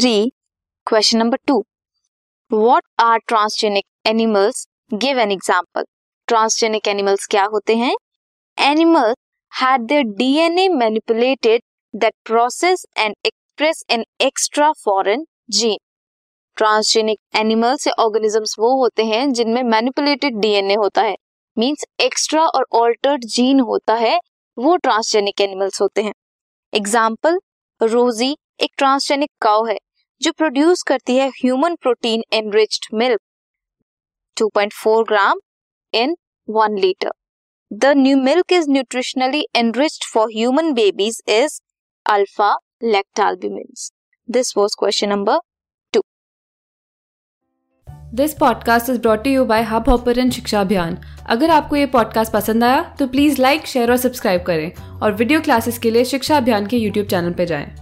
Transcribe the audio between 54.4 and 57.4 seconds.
करें और video classes के लिए शिक्षा अभियान के यूट्यूब चैनल